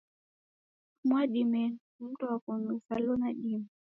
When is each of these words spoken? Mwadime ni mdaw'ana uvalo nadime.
Mwadime 1.07 1.61
ni 1.99 2.03
mdaw'ana 2.11 2.69
uvalo 2.77 3.11
nadime. 3.21 3.69